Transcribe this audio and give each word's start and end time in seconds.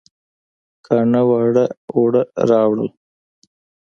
کاڼه 0.85 1.21
واړه 1.29 1.65
اوړه 1.93 2.21
راوړل 2.49 2.89